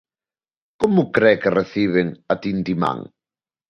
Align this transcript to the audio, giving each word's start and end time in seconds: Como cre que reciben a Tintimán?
Como 0.81 1.01
cre 1.15 1.33
que 1.41 1.55
reciben 1.59 2.07
a 2.33 2.33
Tintimán? 2.43 2.99